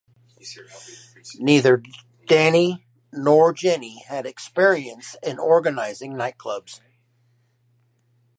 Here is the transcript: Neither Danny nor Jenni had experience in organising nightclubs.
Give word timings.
Neither 1.37 1.83
Danny 2.25 2.87
nor 3.13 3.53
Jenni 3.53 4.01
had 4.07 4.25
experience 4.25 5.15
in 5.21 5.37
organising 5.37 6.13
nightclubs. 6.13 6.81